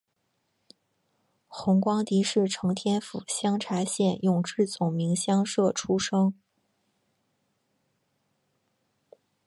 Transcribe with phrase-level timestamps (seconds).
[1.47, 6.33] 洪光迪是承天府香茶县永治总明乡社出生。